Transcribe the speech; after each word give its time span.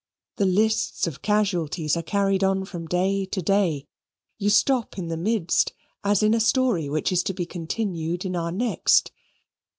The 0.37 0.47
lists 0.47 1.05
of 1.05 1.21
casualties 1.21 1.95
are 1.95 2.01
carried 2.01 2.43
on 2.43 2.65
from 2.65 2.87
day 2.87 3.23
to 3.27 3.39
day: 3.39 3.85
you 4.39 4.49
stop 4.49 4.97
in 4.97 5.09
the 5.09 5.15
midst 5.15 5.73
as 6.03 6.23
in 6.23 6.33
a 6.33 6.39
story 6.39 6.89
which 6.89 7.11
is 7.11 7.21
to 7.21 7.35
be 7.35 7.45
continued 7.45 8.25
in 8.25 8.35
our 8.35 8.51
next. 8.51 9.11